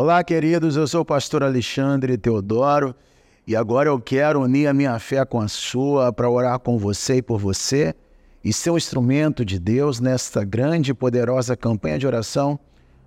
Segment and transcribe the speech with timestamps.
[0.00, 2.94] Olá, queridos, eu sou o pastor Alexandre Teodoro
[3.44, 7.16] e agora eu quero unir a minha fé com a sua para orar com você
[7.16, 7.92] e por você
[8.44, 12.60] e ser um instrumento de Deus nesta grande e poderosa campanha de oração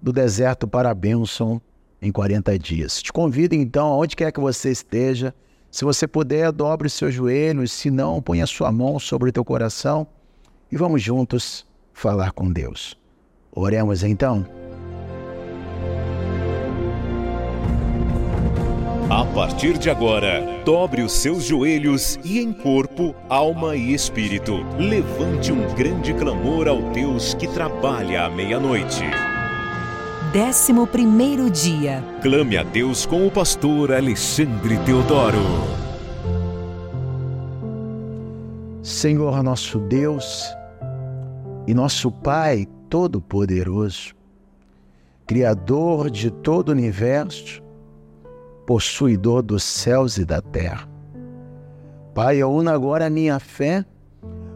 [0.00, 1.60] do deserto para a bênção
[2.00, 3.02] em 40 dias.
[3.02, 5.34] Te convido então, aonde quer que você esteja,
[5.70, 10.06] se você puder, dobre seus joelhos, se não, ponha sua mão sobre o teu coração
[10.72, 12.98] e vamos juntos falar com Deus.
[13.52, 14.67] Oremos então.
[19.10, 25.50] A partir de agora, dobre os seus joelhos e em corpo, alma e espírito, levante
[25.50, 29.02] um grande clamor ao Deus que trabalha à meia-noite.
[30.30, 32.04] Décimo primeiro dia.
[32.20, 35.40] Clame a Deus com o pastor Alexandre Teodoro.
[38.82, 40.54] Senhor nosso Deus
[41.66, 44.14] e nosso Pai Todo-Poderoso,
[45.26, 47.66] Criador de todo o universo,
[48.68, 50.86] possuidor dos céus e da terra.
[52.14, 53.82] Pai, eu uno agora a minha fé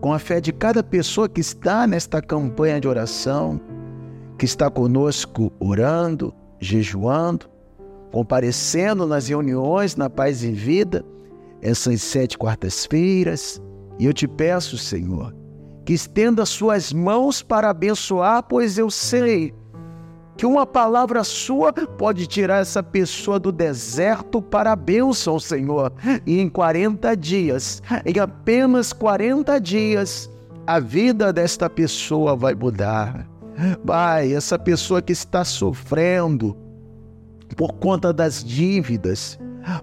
[0.00, 3.60] com a fé de cada pessoa que está nesta campanha de oração,
[4.38, 7.46] que está conosco orando, jejuando,
[8.12, 11.04] comparecendo nas reuniões na Paz e Vida,
[11.60, 13.60] essas sete quartas-feiras.
[13.98, 15.34] E eu te peço, Senhor,
[15.84, 19.52] que estenda suas mãos para abençoar, pois eu sei
[20.36, 25.92] que uma palavra sua pode tirar essa pessoa do deserto para a bênção, Senhor.
[26.26, 30.30] E em 40 dias, em apenas 40 dias,
[30.66, 33.26] a vida desta pessoa vai mudar.
[33.86, 36.56] Pai, essa pessoa que está sofrendo
[37.56, 39.38] por conta das dívidas,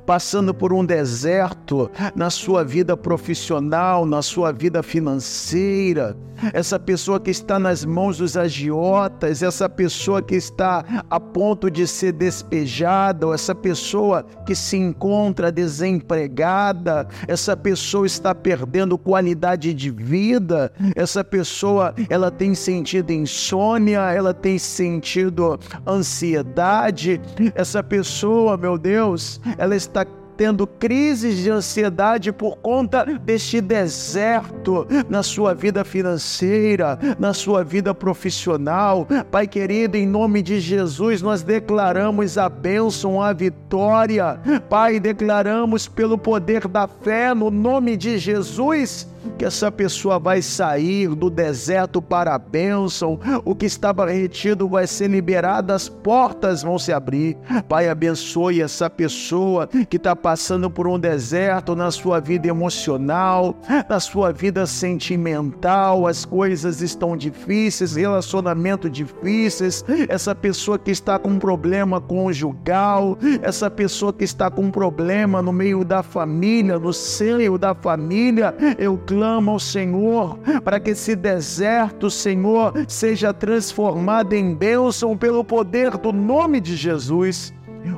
[0.06, 6.16] passando por um deserto na sua vida profissional, na sua vida financeira,
[6.52, 11.88] essa pessoa que está nas mãos dos agiotas, essa pessoa que está a ponto de
[11.88, 19.90] ser despejada, ou essa pessoa que se encontra desempregada, essa pessoa está perdendo qualidade de
[19.90, 27.22] vida, essa pessoa ela tem sentido insônia, ela tem sentido ansiedade,
[27.56, 34.88] essa pessoa, meu Deus, ela ela está tendo crises de ansiedade por conta deste deserto
[35.08, 39.08] na sua vida financeira, na sua vida profissional.
[39.30, 44.40] Pai querido, em nome de Jesus, nós declaramos a bênção, a vitória.
[44.70, 51.10] Pai, declaramos pelo poder da fé, no nome de Jesus que essa pessoa vai sair
[51.10, 56.78] do deserto para a bênção, o que estava retido vai ser liberado, as portas vão
[56.78, 57.38] se abrir.
[57.68, 63.56] Pai, abençoe essa pessoa que está passando por um deserto na sua vida emocional,
[63.90, 71.40] na sua vida sentimental, as coisas estão difíceis, relacionamento difíceis, essa pessoa que está com
[71.40, 77.74] problema conjugal, essa pessoa que está com problema no meio da família, no seio da
[77.74, 85.44] família, eu clama ao Senhor para que esse deserto, Senhor, seja transformado em bênção pelo
[85.44, 87.54] poder do nome de Jesus.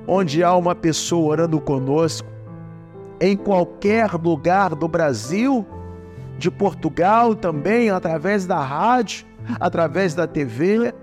[0.05, 2.27] Onde há uma pessoa orando conosco,
[3.21, 5.65] em qualquer lugar do Brasil,
[6.37, 9.25] de Portugal também, através da rádio,
[9.59, 10.93] através da TV,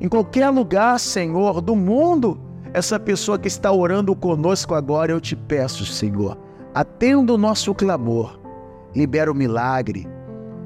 [0.00, 2.40] em qualquer lugar, Senhor, do mundo,
[2.72, 6.38] essa pessoa que está orando conosco agora, eu te peço, Senhor,
[6.72, 8.39] atenda o nosso clamor
[8.94, 10.08] libera o milagre.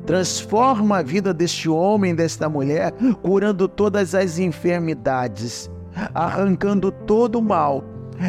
[0.06, 2.92] Transforma a vida deste homem, desta mulher,
[3.22, 5.70] curando todas as enfermidades,
[6.14, 7.82] arrancando todo o mal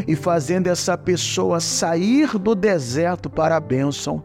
[0.07, 4.23] e fazendo essa pessoa sair do deserto para a bênção.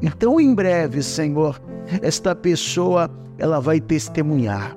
[0.00, 1.60] Então, em breve, Senhor,
[2.00, 4.76] esta pessoa ela vai testemunhar.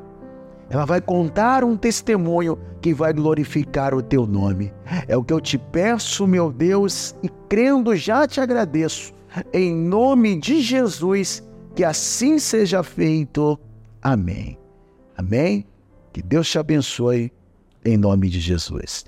[0.70, 4.74] Ela vai contar um testemunho que vai glorificar o teu nome.
[5.08, 9.17] É o que eu te peço, meu Deus, e crendo já te agradeço
[9.54, 11.44] em nome de Jesus,
[11.76, 13.60] que assim seja feito.
[14.02, 14.58] Amém.
[15.16, 15.66] Amém.
[16.14, 17.32] Que Deus te abençoe,
[17.84, 19.06] em nome de Jesus.